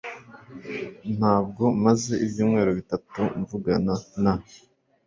Ntabwo 1.17 1.63
maze 1.85 2.13
ibyumweru 2.25 2.71
bitatu 2.79 3.19
mvugana 3.39 3.93
na 4.23 4.33